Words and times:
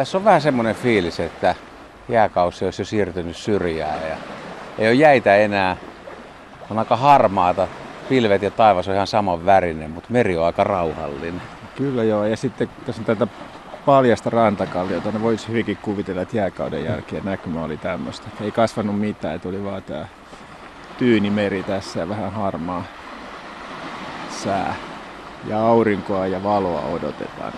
Tässä 0.00 0.18
on 0.18 0.24
vähän 0.24 0.40
semmoinen 0.40 0.74
fiilis, 0.74 1.20
että 1.20 1.54
jääkausi 2.08 2.64
olisi 2.64 2.82
jo 2.82 2.86
siirtynyt 2.86 3.36
syrjään 3.36 4.08
ja 4.08 4.16
ei 4.78 4.88
ole 4.88 4.94
jäitä 4.94 5.36
enää. 5.36 5.76
On 6.70 6.78
aika 6.78 6.96
harmaata. 6.96 7.68
Pilvet 8.08 8.42
ja 8.42 8.50
taivas 8.50 8.88
on 8.88 8.94
ihan 8.94 9.06
saman 9.06 9.46
värinen, 9.46 9.90
mutta 9.90 10.08
meri 10.12 10.36
on 10.36 10.46
aika 10.46 10.64
rauhallinen. 10.64 11.42
Kyllä 11.76 12.04
joo, 12.04 12.24
ja 12.24 12.36
sitten 12.36 12.68
tässä 12.86 13.02
on 13.02 13.06
tätä 13.06 13.26
paljasta 13.86 14.30
rantakalliota, 14.30 15.12
ne 15.12 15.22
voisi 15.22 15.48
hyvinkin 15.48 15.76
kuvitella, 15.76 16.22
että 16.22 16.36
jääkauden 16.36 16.84
jälkeen 16.84 17.24
näkymä 17.24 17.64
oli 17.64 17.76
tämmöistä. 17.76 18.26
Ei 18.40 18.50
kasvanut 18.50 19.00
mitään, 19.00 19.40
tuli 19.40 19.64
vaan 19.64 19.82
tämä 19.82 20.06
tyyni 20.98 21.30
meri 21.30 21.62
tässä 21.62 22.00
ja 22.00 22.08
vähän 22.08 22.32
harmaa 22.32 22.84
sää. 24.30 24.74
Ja 25.46 25.66
aurinkoa 25.66 26.26
ja 26.26 26.42
valoa 26.42 26.80
odotetaan. 26.80 27.52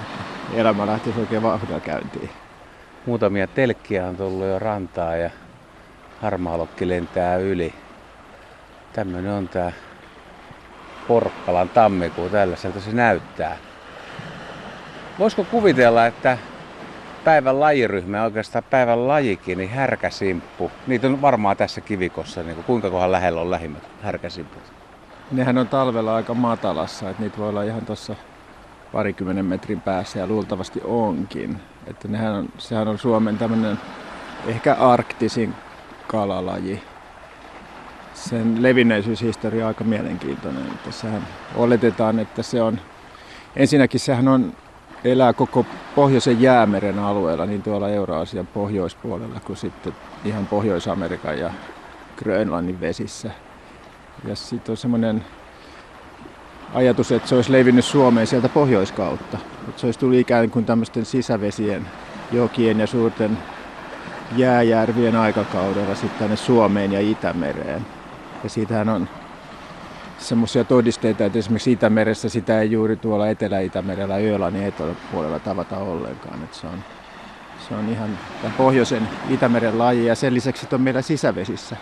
Elämä 0.53 0.87
lähtisi 0.87 1.21
oikein 1.21 1.43
vauhdilla 1.43 1.81
käyntiin. 1.81 2.31
Muutamia 3.07 3.47
telkkiä 3.47 4.07
on 4.07 4.17
tullut 4.17 4.47
jo 4.47 4.59
rantaa 4.59 5.17
ja 5.17 5.31
harmaalokki 6.23 6.89
lentää 6.89 7.37
yli. 7.37 7.75
Tämmönen 8.93 9.33
on 9.33 9.49
tää 9.49 9.73
Porkkalan 11.09 11.69
tammikuu, 11.69 12.29
tällaiselta 12.29 12.81
se 12.81 12.93
näyttää. 12.93 13.57
Voisiko 15.19 15.45
kuvitella, 15.45 16.07
että 16.07 16.39
päivän 17.25 17.61
lajiryhmä, 17.61 18.25
oikeastaan 18.25 18.65
päivän 18.71 19.09
lajikin, 19.09 19.59
niin 19.59 19.71
härkäsimppu. 19.71 20.71
Niitä 20.87 21.07
on 21.07 21.23
varmaan 21.23 21.57
tässä 21.57 21.81
kivikossa, 21.81 22.43
niin 22.43 22.55
kuin 22.55 22.65
kuinka 22.65 22.91
kohan 22.91 23.13
lähellä 23.13 23.41
on 23.41 23.51
lähimmät 23.51 23.83
härkäsimput. 24.03 24.63
Nehän 25.31 25.59
on 25.59 25.69
talvella 25.69 26.17
aika 26.17 26.35
matalassa, 26.35 27.11
että 27.11 27.23
niitä 27.23 27.39
voi 27.39 27.49
olla 27.49 27.63
ihan 27.63 27.87
tuossa 27.87 28.17
parikymmenen 28.93 29.45
metrin 29.45 29.81
päässä 29.81 30.19
ja 30.19 30.27
luultavasti 30.27 30.81
onkin. 30.85 31.61
Että 31.87 32.09
nehän 32.09 32.33
on, 32.33 32.49
sehän 32.59 32.89
on 32.89 32.99
Suomen 32.99 33.39
tämmöinen 33.39 33.79
ehkä 34.47 34.75
arktisin 34.75 35.55
kalalaji. 36.07 36.83
Sen 38.15 38.63
levinneisyyshistoria 38.63 39.65
on 39.65 39.69
aika 39.69 39.85
mielenkiintoinen. 39.85 40.67
Että 40.67 40.91
sehän 40.91 41.27
oletetaan, 41.57 42.19
että 42.19 42.43
se 42.43 42.63
on, 42.63 42.81
ensinnäkin 43.57 44.01
sehän 44.01 44.29
on 44.29 44.53
elää 45.05 45.33
koko 45.33 45.67
pohjoisen 45.95 46.41
jäämeren 46.41 46.99
alueella, 46.99 47.47
niin 47.47 47.63
tuolla 47.63 47.89
Euraasian 47.89 48.47
pohjoispuolella 48.47 49.41
kuin 49.41 49.57
sitten 49.57 49.93
ihan 50.25 50.47
Pohjois-Amerikan 50.47 51.39
ja 51.39 51.51
Grönlannin 52.17 52.81
vesissä. 52.81 53.31
Ja 54.29 54.37
sitten 54.37 54.73
on 54.73 54.77
semmoinen 54.77 55.25
ajatus, 56.75 57.13
että 57.13 57.29
se 57.29 57.35
olisi 57.35 57.53
levinnyt 57.53 57.85
Suomeen 57.85 58.27
sieltä 58.27 58.49
pohjoiskautta. 58.49 59.39
Että 59.69 59.81
se 59.81 59.87
olisi 59.87 59.99
tullut 59.99 60.19
ikään 60.19 60.51
kuin 60.51 60.65
tämmöisten 60.65 61.05
sisävesien, 61.05 61.87
jokien 62.33 62.81
ja 62.81 62.87
suurten 62.87 63.39
jääjärvien 64.37 65.17
aikakaudella 65.17 65.95
sitten 65.95 66.19
tänne 66.19 66.37
Suomeen 66.37 66.93
ja 66.93 67.01
Itämereen. 67.01 67.87
Ja 68.45 68.51
siitähän 68.51 68.89
on 68.89 69.09
semmoisia 70.19 70.65
todisteita, 70.65 71.25
että 71.25 71.39
esimerkiksi 71.39 71.73
Itämeressä 71.73 72.29
sitä 72.29 72.61
ei 72.61 72.71
juuri 72.71 72.97
tuolla 72.97 73.29
Etelä-Itämerellä 73.29 74.15
Ölannin 74.15 74.65
eteläpuolella 74.65 75.39
tavata 75.39 75.79
ollenkaan. 75.79 76.43
Että 76.45 76.57
se, 76.57 76.67
on, 76.67 76.85
se 77.69 77.75
on 77.75 77.89
ihan 77.89 78.19
tämän 78.43 78.57
pohjoisen 78.57 79.09
Itämeren 79.31 79.79
laji 79.79 80.07
ja 80.07 80.15
sen 80.15 80.35
lisäksi 80.35 80.67
on 80.73 80.81
meillä 80.81 81.03
sisävesissä. 81.03 81.77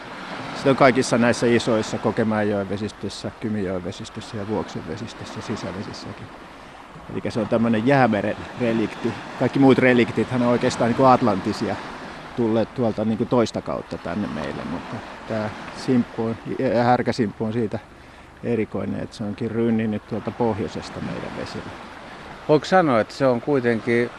Sitä 0.61 0.71
on 0.71 0.77
kaikissa 0.77 1.19
näissä 1.19 1.47
isoissa 1.47 1.99
Kokemäenjoen 1.99 2.69
vesistössä, 2.69 3.31
Kymijoen 3.41 3.85
vesistössä 3.85 4.37
ja 4.37 4.49
Vuoksen 4.49 4.83
vesistössä 4.89 5.41
sisävesissäkin. 5.41 6.27
Eli 7.13 7.23
se 7.31 7.41
on 7.41 7.49
tämmöinen 7.49 7.87
jäämeren 7.87 8.37
relikti. 8.61 9.13
Kaikki 9.39 9.59
muut 9.59 9.79
reliktit 9.79 10.29
on 10.33 10.43
oikeastaan 10.43 10.89
niin 10.89 10.97
kuin 10.97 11.09
atlantisia 11.09 11.77
tulleet 12.37 12.75
tuolta 12.75 13.05
niin 13.05 13.29
toista 13.29 13.63
kautta 13.63 13.99
tänne 13.99 14.29
meille, 14.35 14.63
mutta 14.65 14.97
tämä 15.29 15.51
simppu 15.77 16.25
on, 16.25 16.37
härkäsimppu 16.85 17.45
on 17.45 17.53
siitä 17.53 17.79
erikoinen, 18.45 19.01
että 19.01 19.17
se 19.17 19.25
onkin 19.25 19.51
rynninyt 19.51 20.07
tuolta 20.07 20.31
pohjoisesta 20.31 21.01
meidän 21.01 21.37
vesillä. 21.37 21.71
Voiko 22.49 22.65
sanoa, 22.65 23.01
että 23.01 23.15
se 23.15 23.27
on 23.27 23.41
kuitenkin 23.41 24.11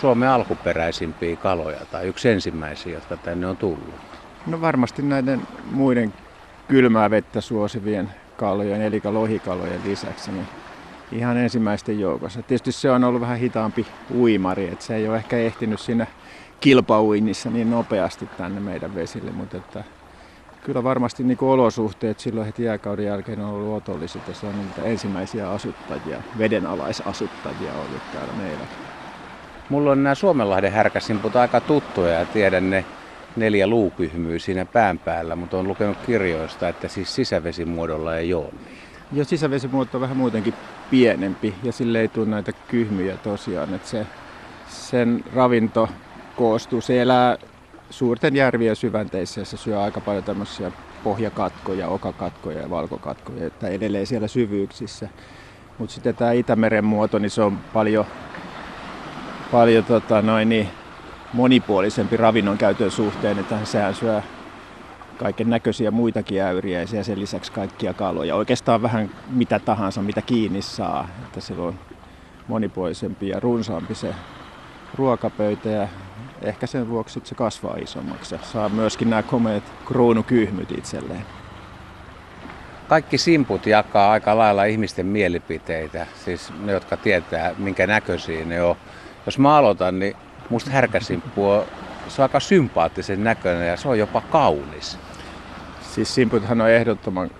Suomen 0.00 0.28
alkuperäisimpiä 0.28 1.36
kaloja 1.36 1.86
tai 1.90 2.06
yksi 2.06 2.28
ensimmäisiä, 2.28 2.94
jotka 2.94 3.16
tänne 3.16 3.46
on 3.46 3.56
tullut? 3.56 4.15
No 4.46 4.60
varmasti 4.60 5.02
näiden 5.02 5.40
muiden 5.70 6.14
kylmää 6.68 7.10
vettä 7.10 7.40
suosivien 7.40 8.10
kalojen, 8.36 8.82
eli 8.82 9.00
lohikalojen 9.04 9.80
lisäksi, 9.84 10.32
niin 10.32 10.46
ihan 11.12 11.36
ensimmäisten 11.36 12.00
joukossa. 12.00 12.42
Tietysti 12.42 12.72
se 12.72 12.90
on 12.90 13.04
ollut 13.04 13.20
vähän 13.20 13.38
hitaampi 13.38 13.86
uimari, 14.14 14.68
että 14.68 14.84
se 14.84 14.94
ei 14.94 15.08
ole 15.08 15.16
ehkä 15.16 15.38
ehtinyt 15.38 15.80
siinä 15.80 16.06
kilpauinnissa 16.60 17.50
niin 17.50 17.70
nopeasti 17.70 18.26
tänne 18.36 18.60
meidän 18.60 18.94
vesille, 18.94 19.30
mutta 19.30 19.56
että 19.56 19.84
kyllä 20.64 20.84
varmasti 20.84 21.24
niin 21.24 21.38
kuin 21.38 21.48
olosuhteet 21.48 22.18
silloin 22.18 22.46
heti 22.46 22.62
jääkauden 22.62 23.04
jälkeen 23.04 23.40
on 23.40 23.50
ollut 23.50 23.76
otolliset 23.76 24.22
se 24.32 24.46
on 24.46 24.58
niitä 24.58 24.82
ensimmäisiä 24.82 25.50
asuttajia, 25.50 26.22
vedenalaisasuttajia 26.38 27.72
ollut 27.74 28.02
täällä 28.10 28.32
meillä. 28.32 28.66
Mulla 29.68 29.90
on 29.90 30.02
nämä 30.02 30.14
Suomenlahden 30.14 30.72
härkäsimput 30.72 31.36
aika 31.36 31.60
tuttuja 31.60 32.12
ja 32.12 32.26
tiedän 32.26 32.70
ne 32.70 32.84
neljä 33.36 33.66
luukyhmyä 33.66 34.38
siinä 34.38 34.64
pään 34.64 34.98
päällä, 34.98 35.36
mutta 35.36 35.58
on 35.58 35.68
lukenut 35.68 35.96
kirjoista, 36.06 36.68
että 36.68 36.88
siis 36.88 37.14
sisävesimuodolla 37.14 38.16
ei 38.16 38.34
ole. 38.34 38.52
Ja 39.12 39.24
sisävesimuoto 39.24 39.96
on 39.96 40.00
vähän 40.00 40.16
muutenkin 40.16 40.54
pienempi 40.90 41.54
ja 41.62 41.72
sille 41.72 42.00
ei 42.00 42.08
tule 42.08 42.26
näitä 42.26 42.52
kyhmyjä 42.68 43.16
tosiaan, 43.16 43.74
että 43.74 43.88
se, 43.88 44.06
sen 44.68 45.24
ravinto 45.34 45.88
koostuu, 46.36 46.80
se 46.80 47.02
elää 47.02 47.38
suurten 47.90 48.36
järvien 48.36 48.76
syvänteissä 48.76 49.40
ja 49.40 49.44
se 49.44 49.56
syö 49.56 49.82
aika 49.82 50.00
paljon 50.00 50.24
tämmöisiä 50.24 50.72
pohjakatkoja, 51.04 51.88
okakatkoja 51.88 52.60
ja 52.60 52.70
valkokatkoja, 52.70 53.46
että 53.46 53.68
edelleen 53.68 54.06
siellä 54.06 54.28
syvyyksissä. 54.28 55.08
Mutta 55.78 55.94
sitten 55.94 56.14
tämä 56.14 56.32
Itämeren 56.32 56.84
muoto, 56.84 57.18
niin 57.18 57.30
se 57.30 57.42
on 57.42 57.58
paljon, 57.72 58.06
paljon 59.52 59.84
tota 59.84 60.22
noin, 60.22 60.48
niin 60.48 60.68
monipuolisempi 61.32 62.16
ravinnon 62.16 62.58
käytön 62.58 62.90
suhteen, 62.90 63.38
että 63.38 63.64
sehän 63.64 63.94
syö 63.94 64.22
kaiken 65.18 65.50
näköisiä 65.50 65.90
muitakin 65.90 66.42
äyriä 66.42 66.80
ja 66.92 67.04
sen 67.04 67.20
lisäksi 67.20 67.52
kaikkia 67.52 67.94
kaloja. 67.94 68.36
Oikeastaan 68.36 68.82
vähän 68.82 69.10
mitä 69.30 69.58
tahansa, 69.58 70.02
mitä 70.02 70.22
kiinni 70.22 70.62
saa. 70.62 71.08
Että 71.24 71.40
se 71.40 71.54
on 71.54 71.78
monipuolisempi 72.48 73.28
ja 73.28 73.40
runsaampi 73.40 73.94
se 73.94 74.14
ruokapöytä 74.94 75.68
ja 75.68 75.88
ehkä 76.42 76.66
sen 76.66 76.88
vuoksi 76.88 77.20
se 77.24 77.34
kasvaa 77.34 77.76
isommaksi 77.76 78.36
saa 78.42 78.68
myöskin 78.68 79.10
nämä 79.10 79.22
komeat 79.22 79.64
kruunukyhmyt 79.84 80.70
itselleen. 80.70 81.24
Kaikki 82.88 83.18
simput 83.18 83.66
jakaa 83.66 84.10
aika 84.10 84.38
lailla 84.38 84.64
ihmisten 84.64 85.06
mielipiteitä, 85.06 86.06
siis 86.24 86.52
ne, 86.60 86.72
jotka 86.72 86.96
tietää, 86.96 87.54
minkä 87.58 87.86
näköisiä 87.86 88.44
ne 88.44 88.62
on. 88.62 88.76
Jos 89.26 89.38
mä 89.38 89.56
aloitan, 89.56 89.98
niin 89.98 90.16
musta 90.50 90.70
härkäsimppu 90.70 91.50
on, 91.50 91.64
se 92.08 92.22
on 92.22 92.24
aika 92.24 92.40
sympaattisen 92.40 93.24
näköinen 93.24 93.68
ja 93.68 93.76
se 93.76 93.88
on 93.88 93.98
jopa 93.98 94.20
kaunis. 94.20 94.98
Siis 95.80 96.14
simputhan 96.14 96.60
on 96.60 96.70
ehdottoman, 96.70 97.30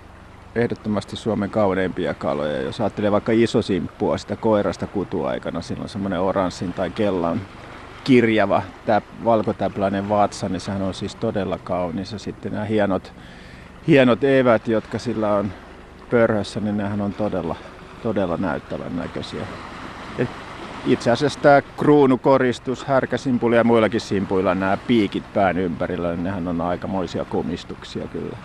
ehdottomasti 0.55 1.15
Suomen 1.15 1.49
kauneimpia 1.49 2.13
kaloja. 2.13 2.61
Jos 2.61 2.81
ajattelee 2.81 3.11
vaikka 3.11 3.31
iso 3.31 3.61
simppua 3.61 4.17
sitä 4.17 4.35
koirasta 4.35 4.87
kutuaikana, 4.87 5.61
silloin 5.61 5.89
semmoinen 5.89 6.19
oranssin 6.19 6.73
tai 6.73 6.89
kellan 6.89 7.41
kirjava, 8.03 8.61
tämä 8.85 9.01
valkotäpläinen 9.23 10.09
vatsa, 10.09 10.49
niin 10.49 10.61
sehän 10.61 10.81
on 10.81 10.93
siis 10.93 11.15
todella 11.15 11.57
kaunis. 11.57 12.11
Ja 12.11 12.19
sitten 12.19 12.51
nämä 12.51 12.65
hienot, 12.65 13.13
hienot 13.87 14.23
evät, 14.23 14.67
jotka 14.67 14.99
sillä 14.99 15.33
on 15.33 15.53
pörhössä, 16.09 16.59
niin 16.59 16.77
nehän 16.77 17.01
on 17.01 17.13
todella, 17.13 17.55
todella 18.03 18.37
näyttävän 18.37 18.95
näköisiä. 18.95 19.41
Et 20.19 20.29
itse 20.87 21.11
asiassa 21.11 21.39
tämä 21.39 21.61
kruunukoristus, 21.61 22.85
härkäsimpuli 22.85 23.55
ja 23.55 23.63
muillakin 23.63 24.01
simpuilla 24.01 24.55
nämä 24.55 24.77
piikit 24.87 25.33
pään 25.33 25.57
ympärillä, 25.57 26.09
niin 26.09 26.23
nehän 26.23 26.47
on 26.47 26.61
aikamoisia 26.61 27.25
komistuksia 27.25 28.07
kyllä. 28.07 28.37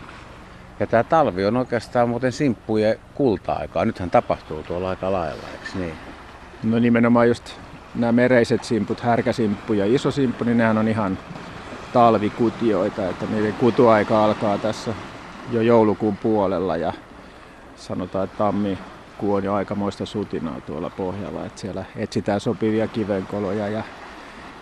Ja 0.80 0.86
tämä 0.86 1.04
talvi 1.04 1.44
on 1.44 1.56
oikeastaan 1.56 2.08
muuten 2.08 2.32
simppujen 2.32 2.98
kulta-aikaa. 3.14 3.84
Nythän 3.84 4.10
tapahtuu 4.10 4.62
tuolla 4.62 4.90
aika 4.90 5.12
lailla, 5.12 5.42
eikö 5.52 5.78
niin? 5.78 5.94
No 6.62 6.78
nimenomaan 6.78 7.28
just 7.28 7.50
nämä 7.94 8.12
mereiset 8.12 8.64
simput, 8.64 9.00
härkäsimppu 9.00 9.72
ja 9.72 9.94
iso 9.94 10.10
simppu, 10.10 10.44
niin 10.44 10.58
nehän 10.58 10.78
on 10.78 10.88
ihan 10.88 11.18
talvikutioita, 11.92 13.08
että 13.08 13.26
niiden 13.30 13.52
kutuaika 13.54 14.24
alkaa 14.24 14.58
tässä 14.58 14.94
jo 15.50 15.60
joulukuun 15.60 16.16
puolella 16.16 16.76
ja 16.76 16.92
sanotaan, 17.76 18.24
että 18.24 18.38
tammikuu 19.22 19.34
on 19.34 19.44
jo 19.44 19.54
aikamoista 19.54 20.06
sutinaa 20.06 20.60
tuolla 20.60 20.90
pohjalla, 20.90 21.46
että 21.46 21.60
siellä 21.60 21.84
etsitään 21.96 22.40
sopivia 22.40 22.88
kivenkoloja 22.88 23.68
ja, 23.68 23.82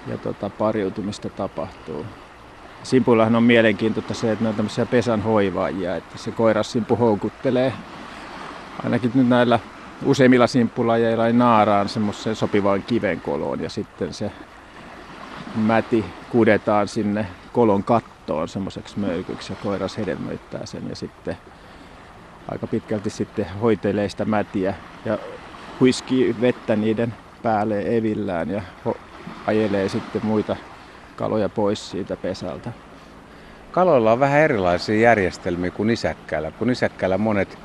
ja 0.06 0.18
tota, 0.18 0.50
pariutumista 0.50 1.30
tapahtuu. 1.30 2.06
Simpuillahan 2.82 3.36
on 3.36 3.42
mielenkiintoista 3.42 4.14
se, 4.14 4.32
että 4.32 4.44
ne 4.44 4.48
on 4.48 4.54
tämmöisiä 4.54 4.86
pesän 4.86 5.22
hoivaajia, 5.22 5.96
että 5.96 6.18
se 6.18 6.30
koirassimpu 6.30 6.96
houkuttelee 6.96 7.72
ainakin 8.82 9.10
nyt 9.14 9.28
näillä 9.28 9.58
useimmilla 10.04 10.46
simppulajeilla 10.46 11.26
ei 11.26 11.32
naaraan 11.32 11.88
semmoiseen 11.88 12.36
sopivaan 12.36 12.82
kivenkoloon 12.82 13.60
ja 13.60 13.70
sitten 13.70 14.14
se 14.14 14.30
mäti 15.54 16.04
kudetaan 16.30 16.88
sinne 16.88 17.26
kolon 17.52 17.84
kattoon 17.84 18.48
semmoiseksi 18.48 18.98
möykyksi 18.98 19.52
ja 19.52 19.56
koiras 19.62 19.96
hedelmöittää 19.96 20.66
sen 20.66 20.88
ja 20.88 20.96
sitten 20.96 21.36
aika 22.50 22.66
pitkälti 22.66 23.10
sitten 23.10 23.46
hoitelee 23.60 24.08
sitä 24.08 24.24
mätiä 24.24 24.74
ja 25.04 25.18
huiskii 25.80 26.36
vettä 26.40 26.76
niiden 26.76 27.14
päälle 27.42 27.96
evillään 27.96 28.50
ja 28.50 28.62
ajelee 29.46 29.88
sitten 29.88 30.26
muita 30.26 30.56
kaloja 31.16 31.48
pois 31.48 31.90
siitä 31.90 32.16
pesältä. 32.16 32.72
Kaloilla 33.72 34.12
on 34.12 34.20
vähän 34.20 34.40
erilaisia 34.40 35.00
järjestelmiä 35.00 35.70
kuin 35.70 35.86
nisäkkäillä. 35.86 36.50
Kun 36.50 36.68
nisäkkäillä 36.68 37.18
monet 37.18 37.58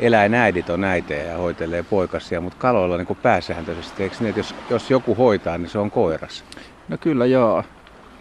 eläinäidit 0.00 0.70
on 0.70 0.84
äitejä 0.84 1.24
ja 1.24 1.38
hoitelee 1.38 1.82
poikasia, 1.82 2.40
mutta 2.40 2.58
kaloilla 2.58 2.96
niin 2.96 3.06
kuin 3.06 3.18
pääsääntöisesti, 3.22 4.02
eikö 4.02 4.16
niin, 4.20 4.28
että 4.28 4.40
jos, 4.40 4.54
jos 4.70 4.90
joku 4.90 5.14
hoitaa, 5.14 5.58
niin 5.58 5.70
se 5.70 5.78
on 5.78 5.90
koiras? 5.90 6.44
No 6.88 6.98
kyllä 6.98 7.26
joo. 7.26 7.64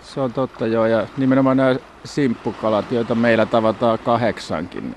Se 0.01 0.21
on 0.21 0.33
totta 0.33 0.67
joo. 0.67 0.85
Ja 0.85 1.07
nimenomaan 1.17 1.57
nämä 1.57 1.75
simppukalat, 2.05 2.91
joita 2.91 3.15
meillä 3.15 3.45
tavataan 3.45 3.99
kahdeksankin 3.99 4.95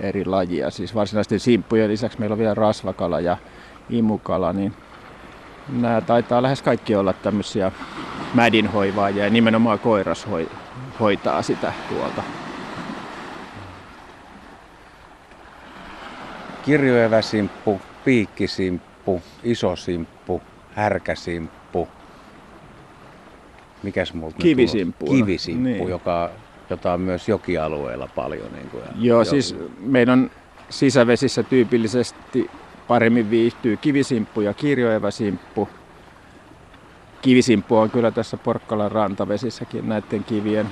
eri 0.00 0.24
lajia. 0.24 0.70
Siis 0.70 0.94
varsinaisten 0.94 1.40
simppujen 1.40 1.90
lisäksi 1.90 2.18
meillä 2.18 2.34
on 2.34 2.38
vielä 2.38 2.54
rasvakala 2.54 3.20
ja 3.20 3.36
imukala, 3.90 4.52
niin 4.52 4.74
nämä 5.68 6.00
taitaa 6.00 6.42
lähes 6.42 6.62
kaikki 6.62 6.94
olla 6.94 7.12
tämmöisiä 7.12 7.72
mädinhoivaajia 8.34 9.24
ja 9.24 9.30
nimenomaan 9.30 9.78
koiras 9.78 10.26
hoi, 10.26 10.48
hoitaa 11.00 11.42
sitä 11.42 11.72
puolta. 11.88 12.22
Kirjoeväsimppu, 16.64 17.80
piikkisimppu, 18.04 19.22
isosimppu, 19.42 20.42
härkäsimppu. 20.74 21.88
Mikäs 23.82 24.14
muuta? 24.14 24.36
Kivisimppu. 24.38 25.06
Kivisimppu, 25.06 25.64
niin. 25.64 25.88
joka, 25.88 26.30
jota 26.70 26.92
on 26.92 27.00
myös 27.00 27.28
jokialueella 27.28 28.08
paljon. 28.14 28.52
Niin 28.52 28.70
kuin, 28.70 28.82
Joo, 28.96 29.20
jo... 29.20 29.24
siis 29.24 29.56
meidän 29.78 30.30
sisävesissä 30.70 31.42
tyypillisesti 31.42 32.50
paremmin 32.88 33.30
viihtyy 33.30 33.76
kivisimppu 33.76 34.40
ja 34.40 34.54
kirjoeväsimppu. 34.54 35.68
Kivisimppu 37.22 37.76
on 37.76 37.90
kyllä 37.90 38.10
tässä 38.10 38.36
Porkkalan 38.36 38.92
rantavesissäkin 38.92 39.88
näiden 39.88 40.24
kivien, 40.24 40.66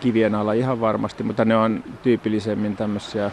kivien 0.00 0.34
alla 0.34 0.52
ihan 0.52 0.80
varmasti, 0.80 1.22
mutta 1.22 1.44
ne 1.44 1.56
on 1.56 1.84
tyypillisemmin 2.02 2.76
tämmöisiä 2.76 3.30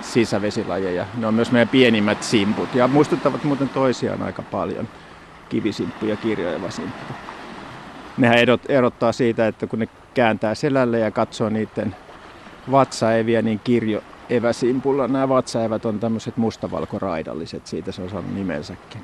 sisävesilajeja. 0.00 1.06
Ne 1.18 1.26
on 1.26 1.34
myös 1.34 1.52
meidän 1.52 1.68
pienimmät 1.68 2.22
simput 2.22 2.74
ja 2.74 2.88
muistuttavat 2.88 3.44
muuten 3.44 3.68
toisiaan 3.68 4.22
aika 4.22 4.42
paljon, 4.42 4.88
kivisimppu 5.48 6.06
ja 6.06 6.16
kirjoeväsimppu. 6.16 7.14
Nehän 8.16 8.38
erottaa 8.68 9.12
siitä, 9.12 9.46
että 9.46 9.66
kun 9.66 9.78
ne 9.78 9.88
kääntää 10.16 10.54
selälle 10.54 10.98
ja 10.98 11.10
katsoo 11.10 11.48
niiden 11.48 11.96
vatsaeviä, 12.70 13.42
niin 13.42 13.60
kirjo 13.64 14.02
eväsimpulla 14.30 15.08
nämä 15.08 15.28
vatsaevät 15.28 15.84
on 15.84 16.00
tämmöiset 16.00 16.36
mustavalkoraidalliset, 16.36 17.66
siitä 17.66 17.92
se 17.92 18.02
on 18.02 18.10
saanut 18.10 18.34
nimensäkin. 18.34 19.00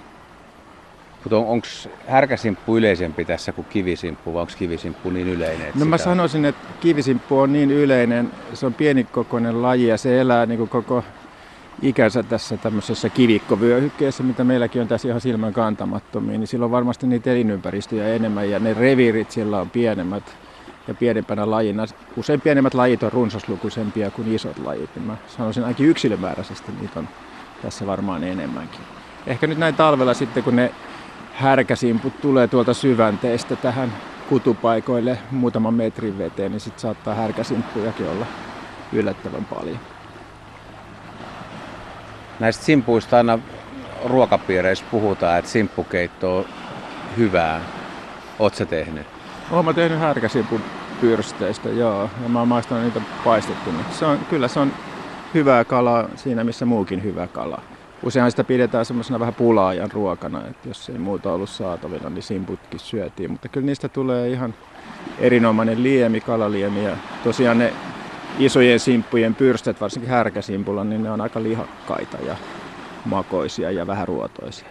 Mutta 1.24 1.36
on, 1.36 1.46
onko 1.46 1.66
härkäsimppu 2.08 2.76
yleisempi 2.76 3.24
tässä 3.24 3.52
kuin 3.52 3.66
kivisimppu 3.70 4.34
vai 4.34 4.40
onko 4.40 4.52
kivisimppu 4.58 5.10
niin 5.10 5.28
yleinen? 5.28 5.72
No 5.74 5.84
mä 5.84 5.98
sanoisin, 5.98 6.44
että 6.44 6.66
kivisimppu 6.80 7.38
on 7.38 7.52
niin 7.52 7.70
yleinen, 7.70 8.30
se 8.54 8.66
on 8.66 8.74
pienikokoinen 8.74 9.62
laji 9.62 9.86
ja 9.86 9.96
se 9.96 10.20
elää 10.20 10.46
niin 10.46 10.58
kuin 10.58 10.68
koko 10.68 11.04
ikänsä 11.82 12.22
tässä 12.22 12.56
tämmöisessä 12.56 13.08
kivikkovyöhykkeessä, 13.08 14.22
mitä 14.22 14.44
meilläkin 14.44 14.82
on 14.82 14.88
tässä 14.88 15.08
ihan 15.08 15.20
silmän 15.20 15.52
kantamattomia, 15.52 16.38
niin 16.38 16.46
sillä 16.46 16.64
on 16.64 16.70
varmasti 16.70 17.06
niitä 17.06 17.30
elinympäristöjä 17.30 18.08
enemmän 18.08 18.50
ja 18.50 18.58
ne 18.58 18.74
reviirit 18.74 19.30
sillä 19.30 19.60
on 19.60 19.70
pienemmät 19.70 20.36
ja 20.88 20.94
pienempänä 20.94 21.50
lajina. 21.50 21.86
Usein 22.16 22.40
pienemmät 22.40 22.74
lajit 22.74 23.02
on 23.02 23.12
runsaslukuisempia 23.12 24.10
kuin 24.10 24.34
isot 24.34 24.58
lajit, 24.58 24.90
niin 24.94 25.06
mä 25.06 25.16
sanoisin 25.26 25.62
ainakin 25.62 25.86
yksilömääräisesti 25.86 26.72
niitä 26.80 27.00
on 27.00 27.08
tässä 27.62 27.86
varmaan 27.86 28.24
enemmänkin. 28.24 28.80
Ehkä 29.26 29.46
nyt 29.46 29.58
näin 29.58 29.74
talvella 29.74 30.14
sitten, 30.14 30.42
kun 30.42 30.56
ne 30.56 30.72
härkäsimput 31.34 32.20
tulee 32.20 32.48
tuolta 32.48 32.74
syvänteestä 32.74 33.56
tähän 33.56 33.92
kutupaikoille 34.28 35.18
muutaman 35.30 35.74
metrin 35.74 36.18
veteen, 36.18 36.52
niin 36.52 36.60
sitten 36.60 36.80
saattaa 36.80 37.14
härkäsimppujakin 37.14 38.08
olla 38.08 38.26
yllättävän 38.92 39.44
paljon. 39.44 39.78
Näistä 42.40 42.64
simpuista 42.64 43.16
aina 43.16 43.38
ruokapiireissä 44.04 44.84
puhutaan, 44.90 45.38
että 45.38 45.50
simppukeitto 45.50 46.38
on 46.38 46.44
hyvää. 47.16 47.60
Oletko 48.38 48.64
tehnyt? 48.64 49.21
Olen 49.52 49.64
mä 49.64 49.72
tehnyt 49.72 49.98
härkäsimpun 49.98 50.60
pyrsteistä, 51.00 51.68
joo. 51.68 52.10
Ja 52.22 52.28
mä 52.28 52.38
oon 52.38 52.48
maistanut 52.48 52.84
niitä 52.84 53.00
paistettuna. 53.24 53.78
Se 53.90 54.04
on, 54.04 54.18
kyllä 54.30 54.48
se 54.48 54.60
on 54.60 54.72
hyvää 55.34 55.64
kalaa 55.64 56.08
siinä, 56.16 56.44
missä 56.44 56.66
muukin 56.66 57.02
hyvä 57.02 57.26
kala. 57.26 57.62
Useinhan 58.02 58.30
sitä 58.30 58.44
pidetään 58.44 58.84
semmoisena 58.84 59.20
vähän 59.20 59.34
pulaajan 59.34 59.90
ruokana, 59.92 60.46
että 60.46 60.68
jos 60.68 60.88
ei 60.88 60.98
muuta 60.98 61.32
ollut 61.32 61.50
saatavilla, 61.50 62.10
niin 62.10 62.22
simputkin 62.22 62.80
syötiin. 62.80 63.30
Mutta 63.30 63.48
kyllä 63.48 63.66
niistä 63.66 63.88
tulee 63.88 64.28
ihan 64.28 64.54
erinomainen 65.18 65.82
liemi, 65.82 66.20
kalaliemi. 66.20 66.84
Ja 66.84 66.96
tosiaan 67.24 67.58
ne 67.58 67.72
isojen 68.38 68.80
simppujen 68.80 69.34
pyrstöt, 69.34 69.80
varsinkin 69.80 70.10
härkäsimpulla, 70.10 70.84
niin 70.84 71.02
ne 71.02 71.10
on 71.10 71.20
aika 71.20 71.42
lihakkaita 71.42 72.18
ja 72.26 72.36
makoisia 73.04 73.70
ja 73.70 73.86
vähän 73.86 74.08
ruotoisia. 74.08 74.68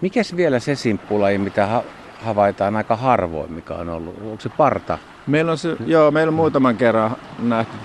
Mikäs 0.00 0.36
vielä 0.36 0.58
se 0.58 0.74
simppulaji, 0.74 1.38
mitä 1.38 1.82
havaitaan 2.24 2.76
aika 2.76 2.96
harvoin, 2.96 3.52
mikä 3.52 3.74
on 3.74 3.88
ollut? 3.88 4.16
Onko 4.22 4.40
se 4.40 4.48
parta? 4.48 4.98
Meillä 5.26 5.52
on, 5.52 5.58
se, 5.58 5.76
joo, 5.86 6.10
meillä 6.10 6.30
on 6.30 6.34
muutaman 6.34 6.76
kerran 6.76 7.16
nähty, 7.38 7.76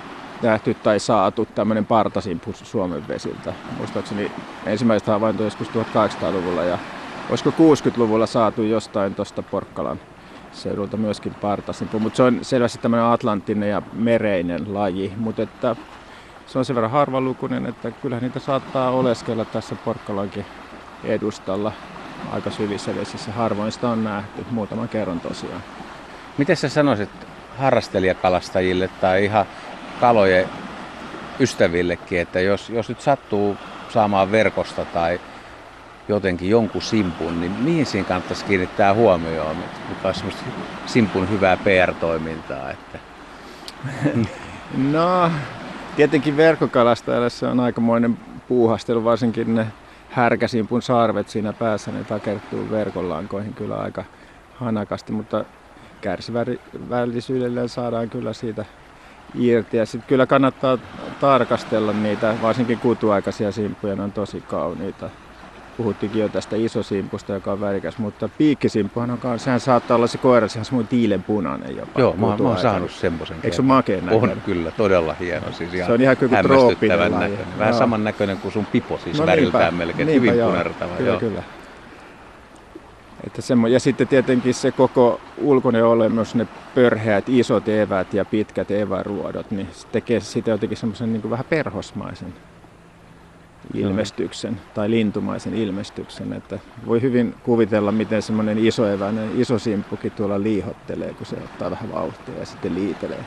nähty 0.41 0.73
tai 0.73 0.99
saatu 0.99 1.47
tämmöinen 1.55 1.85
partasimpus 1.85 2.59
Suomen 2.63 3.07
vesiltä. 3.07 3.53
Muistaakseni 3.77 4.31
ensimmäistä 4.65 5.11
havaintoa 5.11 5.45
joskus 5.45 5.67
1800-luvulla 5.69 6.63
ja 6.63 6.77
olisiko 7.29 7.49
60-luvulla 7.49 8.25
saatu 8.25 8.63
jostain 8.63 9.15
tuosta 9.15 9.43
Porkkalan 9.43 9.99
seudulta 10.51 10.97
myöskin 10.97 11.33
partasimpu, 11.33 11.99
mutta 11.99 12.17
se 12.17 12.23
on 12.23 12.39
selvästi 12.41 12.77
tämmöinen 12.77 13.07
atlanttinen 13.07 13.69
ja 13.69 13.81
mereinen 13.93 14.73
laji, 14.73 15.13
mutta 15.17 15.41
että 15.41 15.75
se 16.47 16.59
on 16.59 16.65
sen 16.65 16.75
verran 16.75 16.91
harvalukuinen, 16.91 17.65
että 17.65 17.91
kyllähän 17.91 18.23
niitä 18.23 18.39
saattaa 18.39 18.91
oleskella 18.91 19.45
tässä 19.45 19.75
Porkkalankin 19.75 20.45
edustalla 21.03 21.71
aika 22.31 22.51
syvissä 22.51 22.95
vesissä. 22.95 23.31
Harvoin 23.31 23.71
sitä 23.71 23.89
on 23.89 24.03
nähty, 24.03 24.45
muutaman 24.51 24.89
kerran 24.89 25.19
tosiaan. 25.19 25.63
Miten 26.37 26.57
sä 26.57 26.69
sanoisit 26.69 27.09
harrastelijakalastajille 27.57 28.89
tai 29.01 29.25
ihan 29.25 29.45
kalojen 29.99 30.49
ystävillekin, 31.39 32.21
että 32.21 32.39
jos, 32.39 32.69
jos 32.69 32.89
nyt 32.89 33.01
sattuu 33.01 33.57
saamaan 33.89 34.31
verkosta 34.31 34.85
tai 34.85 35.19
jotenkin 36.07 36.49
jonkun 36.49 36.81
simpun, 36.81 37.41
niin 37.41 37.51
mihin 37.51 37.85
siinä 37.85 38.07
kannattaisi 38.07 38.45
kiinnittää 38.45 38.93
huomioon, 38.93 39.55
mikä 39.89 40.07
olisi 40.07 40.19
semmoista 40.19 40.45
simpun 40.85 41.29
hyvää 41.29 41.57
PR-toimintaa? 41.57 42.71
Että... 42.71 42.99
No, 44.77 45.31
tietenkin 45.95 46.37
verkkokalastajalle 46.37 47.29
se 47.29 47.47
on 47.47 47.59
aikamoinen 47.59 48.17
puuhastelu, 48.47 49.03
varsinkin 49.03 49.55
ne 49.55 49.67
härkäsimpun 50.13 50.81
sarvet 50.81 51.29
siinä 51.29 51.53
päässä, 51.53 51.91
ne 51.91 52.03
takertuu 52.03 52.69
verkonlankoihin 52.71 53.53
kyllä 53.53 53.75
aika 53.75 54.03
hanakasti, 54.55 55.11
mutta 55.11 55.45
kärsivällisyydellä 56.01 57.67
saadaan 57.67 58.09
kyllä 58.09 58.33
siitä 58.33 58.65
irti. 59.35 59.77
Ja 59.77 59.85
sitten 59.85 60.07
kyllä 60.07 60.25
kannattaa 60.25 60.77
tarkastella 61.21 61.93
niitä, 61.93 62.35
varsinkin 62.41 62.79
kutuaikaisia 62.79 63.51
simppuja, 63.51 63.95
ne 63.95 64.03
on 64.03 64.11
tosi 64.11 64.41
kauniita. 64.41 65.09
Puhuttiinkin 65.77 66.21
jo 66.21 66.29
tästä 66.29 66.55
isosimpusta, 66.55 67.33
joka 67.33 67.51
on 67.51 67.61
värikäs, 67.61 67.97
mutta 67.97 68.29
piikkisimppuhan 68.37 69.11
on 69.11 69.17
kanssa, 69.17 69.45
sehän 69.45 69.59
saattaa 69.59 69.95
olla 69.95 70.07
se 70.07 70.17
koira 70.17 70.47
ihan 70.55 70.65
semmoinen 70.65 70.87
tiilenpunainen 70.87 71.75
jopa. 71.75 71.99
Joo, 71.99 72.13
mä, 72.13 72.27
mä 72.27 72.33
oon 72.47 72.57
saanut 72.57 72.91
semmoisen. 72.91 73.37
Eikö 73.43 73.55
se 73.55 73.61
ole 73.61 73.67
makeen 73.67 74.05
näköinen? 74.05 74.37
On 74.37 74.41
kyllä, 74.41 74.71
todella 74.71 75.13
hieno. 75.13 75.51
Siis 75.51 75.73
ihan 75.73 75.87
se 75.87 75.93
on 75.93 76.01
ihan 76.01 76.17
kuin 76.17 76.31
trooppinen 76.43 76.99
näköinen. 77.11 77.59
Vähän 77.59 77.73
saman 77.73 78.03
näköinen 78.03 78.37
kuin 78.37 78.51
sun 78.51 78.65
pipo, 78.65 78.97
siis 78.97 79.19
no, 79.19 79.25
väriltään 79.25 79.63
niinpä, 79.63 79.77
melkein, 79.77 80.07
niinpä, 80.07 80.31
hyvin 80.31 80.45
punertava. 80.45 80.95
Kyllä, 80.95 81.09
joo. 81.09 81.19
kyllä. 81.19 81.43
Että 83.27 83.41
semmo, 83.41 83.67
ja 83.67 83.79
sitten 83.79 84.07
tietenkin 84.07 84.53
se 84.53 84.71
koko 84.71 85.21
ulkoinen 85.37 85.85
olemus, 85.85 86.35
ne 86.35 86.47
pörheät 86.75 87.29
isot 87.29 87.67
evät 87.67 88.13
ja 88.13 88.25
pitkät 88.25 88.71
eväruodot, 88.71 89.51
niin 89.51 89.67
se 89.71 89.87
tekee 89.91 90.19
siitä 90.19 90.51
jotenkin 90.51 90.77
semmoisen 90.77 91.13
niin 91.13 91.29
vähän 91.29 91.45
perhosmaisen 91.49 92.33
ilmestyksen 93.73 94.61
tai 94.73 94.89
lintumaisen 94.89 95.53
ilmestyksen. 95.53 96.33
Että 96.33 96.59
voi 96.85 97.01
hyvin 97.01 97.35
kuvitella, 97.43 97.91
miten 97.91 98.21
semmoinen 98.21 98.57
eväinen, 98.95 99.41
iso 99.41 99.59
simppukin 99.59 100.11
tuolla 100.11 100.43
liihottelee, 100.43 101.13
kun 101.13 101.25
se 101.25 101.35
ottaa 101.35 101.71
vähän 101.71 101.91
vauhtia 101.91 102.39
ja 102.39 102.45
sitten 102.45 102.75
liitelee. 102.75 103.25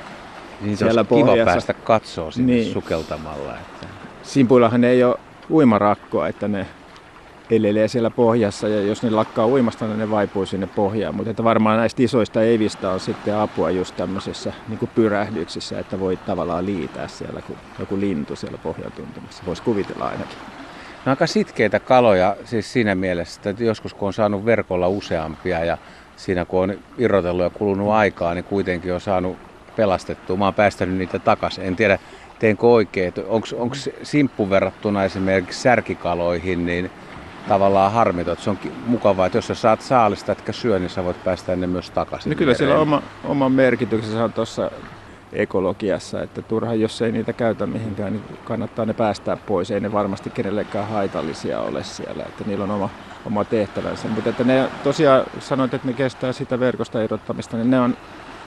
Niin 0.61 0.77
siellä 0.77 1.05
pohjassa. 1.05 1.33
kiva 1.35 1.45
päästä 1.45 1.75
katsoa 1.75 2.31
sinne 2.31 2.53
niin. 2.53 2.73
sukeltamalla. 2.73 3.53
Että... 3.53 3.87
Simpuillahan 4.23 4.85
ei 4.85 5.05
ole 5.05 5.17
uimarakkoa, 5.51 6.29
että 6.29 6.49
ne 6.49 6.67
elelee 7.51 7.89
siellä 7.89 8.11
pohjassa 8.11 8.69
ja 8.69 8.81
jos 8.81 9.03
ne 9.03 9.11
lakkaa 9.11 9.47
uimasta, 9.47 9.87
niin 9.87 9.99
ne 9.99 10.11
vaipuu 10.11 10.47
sinne 10.47 10.67
pohjaan. 10.67 11.15
Mutta 11.15 11.31
että 11.31 11.45
varmaan 11.45 11.79
näistä 11.79 12.03
isoista 12.03 12.43
evistä 12.43 12.91
on 12.91 13.01
sitten 13.01 13.37
apua 13.37 13.71
just 13.71 13.97
tämmöisissä 13.97 14.53
niin 14.69 14.91
pyrähdyksissä, 14.95 15.79
että 15.79 16.01
voi 16.01 16.17
tavallaan 16.17 16.67
liitää 16.67 17.09
siellä 17.09 17.43
kun 17.43 17.57
joku 17.79 18.01
lintu 18.01 18.37
siellä 18.37 18.59
pohjatuntumassa. 18.59 19.43
Voisi 19.47 19.63
kuvitella 19.63 20.05
ainakin. 20.05 20.39
No 21.05 21.11
aika 21.11 21.27
sitkeitä 21.27 21.81
kaloja 21.81 22.37
siis 22.45 22.73
siinä 22.73 22.95
mielessä, 22.95 23.51
että 23.51 23.65
joskus 23.65 23.95
kun 23.95 24.07
on 24.07 24.13
saanut 24.13 24.45
verkolla 24.45 24.89
useampia 24.89 25.65
ja 25.65 25.79
siinä 26.17 26.45
kun 26.45 26.63
on 26.63 26.79
irrotellut 26.99 27.45
ja 27.45 27.51
kulunut 27.51 27.91
aikaa, 27.91 28.35
niin 28.35 28.45
kuitenkin 28.45 28.95
on 28.95 29.01
saanut 29.01 29.37
pelastettua. 29.77 30.37
Mä 30.37 30.45
oon 30.45 30.55
päästänyt 30.55 30.97
niitä 30.97 31.19
takaisin. 31.19 31.65
En 31.65 31.77
tiedä, 31.77 31.99
teenkö 32.39 32.67
oikein. 32.67 33.13
Onko 33.57 33.77
simppu 34.03 34.51
verrattuna 34.51 35.05
esimerkiksi 35.05 35.61
särkikaloihin, 35.61 36.67
niin 36.67 36.91
tavallaan 37.49 37.93
harmito, 37.93 38.33
että 38.33 38.45
se 38.45 38.51
on 38.51 38.59
mukavaa, 38.87 39.27
että 39.27 39.39
jos 39.39 39.47
sä 39.47 39.55
saat 39.55 39.81
saalista, 39.81 40.33
etkä 40.33 40.53
syö, 40.53 40.79
niin 40.79 40.91
sä 40.91 41.05
voit 41.05 41.25
päästä 41.25 41.57
ne 41.57 41.67
myös 41.67 41.91
takaisin. 41.91 42.31
No 42.31 42.37
kyllä 42.37 42.55
sillä 42.55 42.75
on 42.75 42.81
oma, 42.81 43.03
oma 43.25 43.49
merkityksensä 43.49 44.25
on 44.25 44.33
tuossa 44.33 44.71
ekologiassa, 45.33 46.23
että 46.23 46.43
turha, 46.43 46.75
jos 46.75 47.03
ei 47.03 47.13
niitä 47.13 47.33
käytä 47.33 47.67
mihinkään, 47.67 48.13
niin 48.13 48.39
kannattaa 48.45 48.85
ne 48.85 48.95
päästää 48.95 49.37
pois. 49.37 49.71
Ei 49.71 49.81
ne 49.81 49.93
varmasti 49.93 50.31
kenellekään 50.31 50.89
haitallisia 50.89 51.61
ole 51.61 51.85
siellä, 51.85 52.23
että 52.23 52.45
niillä 52.47 52.65
on 52.65 52.71
oma, 52.71 52.91
oma 53.27 53.45
tehtävänsä. 53.45 54.09
Mutta 54.09 54.31
että 54.31 54.45
ne 54.45 54.69
tosiaan 54.85 55.25
sanoit, 55.41 55.75
että 55.75 55.87
ne 55.87 55.93
kestää 55.93 56.33
sitä 56.33 56.61
verkosta 56.61 57.03
irrottamista, 57.03 57.57
niin 57.57 57.71
ne 57.71 57.81
on 57.81 57.97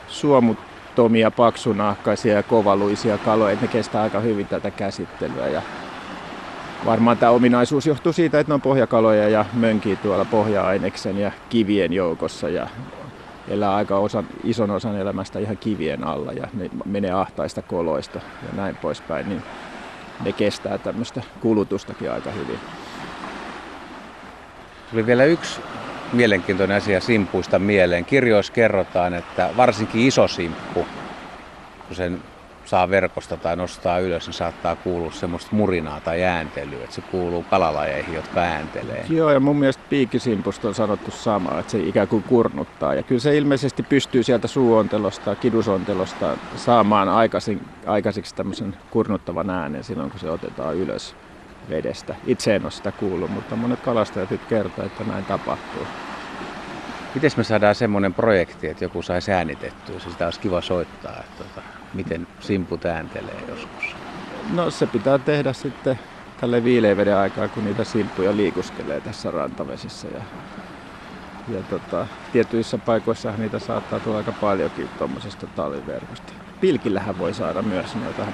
suomuttomia, 0.07 1.31
paksunahkaisia 1.31 2.33
ja 2.33 2.43
kovaluisia 2.43 3.17
kaloja, 3.17 3.51
että 3.51 3.65
ne 3.65 3.71
kestää 3.71 4.01
aika 4.01 4.19
hyvin 4.19 4.47
tätä 4.47 4.71
käsittelyä. 4.71 5.47
Ja 5.47 5.61
varmaan 6.85 7.17
tämä 7.17 7.31
ominaisuus 7.31 7.85
johtuu 7.85 8.13
siitä, 8.13 8.39
että 8.39 8.51
ne 8.51 8.53
on 8.53 8.61
pohjakaloja 8.61 9.29
ja 9.29 9.45
mönkii 9.53 9.95
tuolla 9.95 10.25
pohja-aineksen 10.25 11.17
ja 11.17 11.31
kivien 11.49 11.93
joukossa 11.93 12.49
ja 12.49 12.67
elää 13.47 13.75
aika 13.75 13.97
osan, 13.97 14.27
ison 14.43 14.71
osan 14.71 14.97
elämästä 14.97 15.39
ihan 15.39 15.57
kivien 15.57 16.03
alla 16.03 16.33
ja 16.33 16.47
ne 16.53 16.69
menee 16.85 17.11
ahtaista 17.11 17.61
koloista 17.61 18.19
ja 18.43 18.49
näin 18.55 18.75
poispäin, 18.75 19.29
niin 19.29 19.43
ne 20.23 20.31
kestää 20.31 20.77
tämmöistä 20.77 21.21
kulutustakin 21.39 22.11
aika 22.11 22.31
hyvin. 22.31 22.59
Tuli 24.91 25.05
vielä 25.05 25.23
yksi 25.23 25.61
mielenkiintoinen 26.13 26.77
asia 26.77 27.01
simpuista 27.01 27.59
mieleen. 27.59 28.05
Kirjoissa 28.05 28.53
kerrotaan, 28.53 29.13
että 29.13 29.49
varsinkin 29.57 30.07
iso 30.07 30.27
simppu, 30.27 30.87
kun 31.87 31.95
sen 31.95 32.21
saa 32.69 32.89
verkosta 32.89 33.37
tai 33.37 33.55
nostaa 33.55 33.99
ylös, 33.99 34.27
niin 34.27 34.33
saattaa 34.33 34.75
kuulua 34.75 35.11
semmoista 35.11 35.55
murinaa 35.55 35.99
tai 36.01 36.23
ääntelyä, 36.23 36.83
että 36.83 36.95
se 36.95 37.01
kuuluu 37.01 37.43
kalalajeihin, 37.43 38.15
jotka 38.15 38.39
ääntelee. 38.39 39.05
Joo, 39.09 39.29
ja 39.31 39.39
mun 39.39 39.55
mielestä 39.55 39.83
piikisimpusta 39.89 40.67
on 40.67 40.75
sanottu 40.75 41.11
sama, 41.11 41.59
että 41.59 41.71
se 41.71 41.79
ikään 41.79 42.07
kuin 42.07 42.23
kurnuttaa. 42.23 42.93
Ja 42.93 43.03
kyllä 43.03 43.21
se 43.21 43.37
ilmeisesti 43.37 43.83
pystyy 43.83 44.23
sieltä 44.23 44.47
suuontelosta, 44.47 45.35
kidusontelosta 45.35 46.37
saamaan 46.55 47.09
aikaisin, 47.09 47.61
aikaisiksi 47.85 48.35
tämmöisen 48.35 48.77
kurnuttavan 48.91 49.49
äänen 49.49 49.83
silloin, 49.83 50.11
kun 50.11 50.19
se 50.19 50.29
otetaan 50.29 50.75
ylös 50.75 51.15
vedestä. 51.69 52.15
Itse 52.27 52.55
en 52.55 52.63
ole 52.63 52.71
sitä 52.71 52.91
kuullut, 52.91 53.31
mutta 53.31 53.55
monet 53.55 53.79
kalastajat 53.79 54.31
nyt 54.31 54.45
kertoo, 54.49 54.85
että 54.85 55.03
näin 55.03 55.25
tapahtuu. 55.25 55.87
Miten 57.15 57.31
me 57.37 57.43
saadaan 57.43 57.75
semmoinen 57.75 58.13
projekti, 58.13 58.67
että 58.67 58.85
joku 58.85 59.01
saisi 59.01 59.31
äänitettyä? 59.31 59.99
Sitä 59.99 60.25
olisi 60.25 60.39
kiva 60.39 60.61
soittaa. 60.61 61.15
Että, 61.19 61.43
tota, 61.43 61.78
miten 61.93 62.27
simpu 62.39 62.79
ääntelee 62.93 63.43
joskus? 63.47 63.95
No 64.53 64.71
se 64.71 64.87
pitää 64.87 65.17
tehdä 65.17 65.53
sitten 65.53 65.99
tälle 66.41 66.63
viileän 66.63 66.97
veden 66.97 67.17
aikaa, 67.17 67.47
kun 67.47 67.65
niitä 67.65 67.83
simppuja 67.83 68.37
liikuskelee 68.37 69.01
tässä 69.01 69.31
rantavesissä. 69.31 70.07
Ja, 70.07 70.21
ja 71.55 71.63
tota, 71.69 72.07
tietyissä 72.31 72.77
paikoissa 72.77 73.33
niitä 73.37 73.59
saattaa 73.59 73.99
tulla 73.99 74.17
aika 74.17 74.31
paljonkin 74.31 74.89
tuommoisesta 74.97 75.47
talviverkosta. 75.47 76.33
Pilkillähän 76.61 77.19
voi 77.19 77.33
saada 77.33 77.61
myös 77.61 77.95
noita 77.95 78.25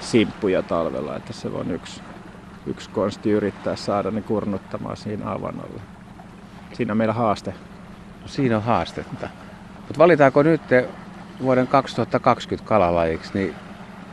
simppuja 0.00 0.62
talvella, 0.62 1.16
että 1.16 1.32
se 1.32 1.48
on 1.48 1.70
yksi, 1.70 2.00
yksi 2.66 2.90
konsti 2.90 3.30
yrittää 3.30 3.76
saada 3.76 4.10
ne 4.10 4.22
kurnuttamaan 4.22 4.96
siinä 4.96 5.30
avannolla. 5.30 5.80
Siinä 6.72 6.92
on 6.92 6.96
meillä 6.96 7.14
haaste. 7.14 7.54
No, 8.22 8.28
siinä 8.28 8.56
on 8.56 8.62
haastetta. 8.62 9.28
Mutta 9.76 9.98
valitaanko 9.98 10.42
nyt 10.42 10.62
vuoden 11.42 11.66
2020 11.66 12.68
kalalajiksi 12.68 13.30
niin 13.34 13.54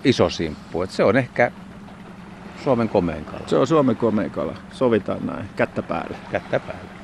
iso 0.04 0.30
simppu. 0.30 0.82
Et 0.82 0.90
se 0.90 1.04
on 1.04 1.18
ehkä 1.18 1.52
Suomen 2.64 2.90
komein 2.90 3.26
kala. 3.26 3.44
Se 3.48 3.58
on 3.58 3.68
Suomen 3.68 3.96
komein 3.96 4.32
kala. 4.32 4.56
Sovitaan 4.72 5.26
näin. 5.26 5.50
Kättä 5.56 5.84
päälle. 5.84 6.18
Kättä 6.32 6.60
päälle. 6.60 7.01